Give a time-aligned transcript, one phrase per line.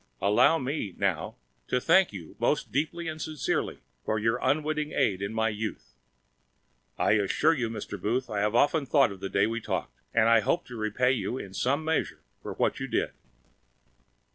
[0.19, 1.35] Allow me, now,
[1.67, 5.93] to thank you most deeply and sincerely for your unwitting aid in my youth.
[6.97, 8.01] I assure you, Mr.
[8.01, 10.01] Booth, I have often thought of that day we talked.
[10.11, 13.11] And I hope to repay you, in some measure, for what you did."